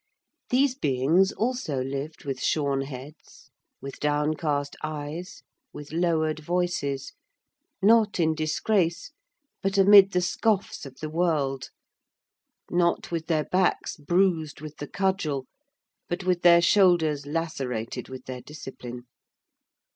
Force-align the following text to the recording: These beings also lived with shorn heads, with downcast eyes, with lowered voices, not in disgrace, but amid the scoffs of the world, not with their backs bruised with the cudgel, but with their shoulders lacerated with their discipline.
These 0.49 0.73
beings 0.73 1.31
also 1.31 1.79
lived 1.83 2.25
with 2.25 2.41
shorn 2.41 2.81
heads, 2.81 3.51
with 3.81 3.99
downcast 3.99 4.75
eyes, 4.81 5.43
with 5.73 5.91
lowered 5.91 6.39
voices, 6.39 7.13
not 7.83 8.19
in 8.19 8.33
disgrace, 8.33 9.11
but 9.61 9.77
amid 9.77 10.13
the 10.13 10.21
scoffs 10.21 10.87
of 10.87 11.01
the 11.01 11.09
world, 11.11 11.69
not 12.71 13.11
with 13.11 13.27
their 13.27 13.45
backs 13.45 13.95
bruised 13.95 14.59
with 14.59 14.77
the 14.77 14.87
cudgel, 14.87 15.45
but 16.09 16.23
with 16.23 16.41
their 16.41 16.63
shoulders 16.63 17.27
lacerated 17.27 18.09
with 18.09 18.25
their 18.25 18.41
discipline. 18.41 19.03